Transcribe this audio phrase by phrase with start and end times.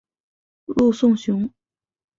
[0.65, 1.51] 陆颂雄。